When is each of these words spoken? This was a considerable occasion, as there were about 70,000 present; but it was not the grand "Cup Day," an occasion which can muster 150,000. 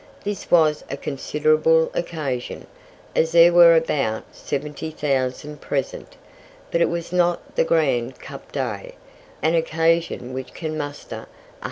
This 0.23 0.49
was 0.49 0.83
a 0.89 0.97
considerable 0.97 1.91
occasion, 1.93 2.65
as 3.15 3.33
there 3.33 3.53
were 3.53 3.75
about 3.75 4.23
70,000 4.31 5.61
present; 5.61 6.15
but 6.71 6.81
it 6.81 6.89
was 6.89 7.13
not 7.13 7.55
the 7.55 7.63
grand 7.63 8.17
"Cup 8.17 8.51
Day," 8.51 8.95
an 9.43 9.53
occasion 9.53 10.33
which 10.33 10.55
can 10.55 10.75
muster 10.75 11.27
150,000. 11.27 11.27